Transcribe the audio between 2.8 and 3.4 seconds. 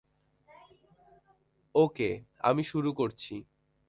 করছি!